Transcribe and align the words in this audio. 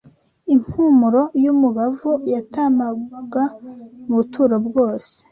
impumuro 0.53 1.21
y’umubavu 1.43 2.11
yatamaga 2.33 3.43
mu 4.05 4.13
buturo 4.17 4.55
bwose 4.67 5.15